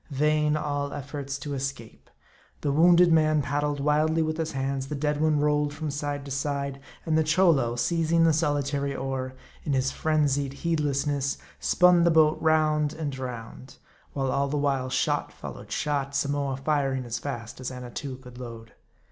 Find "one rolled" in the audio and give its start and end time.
5.21-5.75